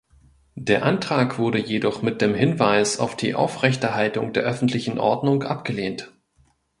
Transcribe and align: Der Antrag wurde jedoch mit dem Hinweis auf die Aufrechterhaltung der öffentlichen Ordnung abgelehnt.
Der 0.55 0.83
Antrag 0.83 1.37
wurde 1.37 1.59
jedoch 1.59 2.01
mit 2.01 2.21
dem 2.21 2.33
Hinweis 2.33 2.97
auf 2.99 3.15
die 3.15 3.35
Aufrechterhaltung 3.35 4.33
der 4.33 4.41
öffentlichen 4.41 4.97
Ordnung 4.97 5.43
abgelehnt. 5.43 6.11